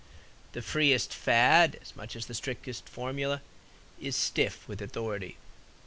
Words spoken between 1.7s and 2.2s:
as much